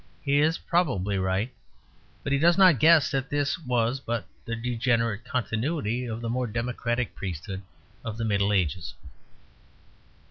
[0.23, 1.53] He is probably right;
[2.23, 6.47] but he does not guess that this was but the degenerate continuity of the more
[6.47, 7.61] democratic priesthood
[8.03, 8.95] of the Middle Ages.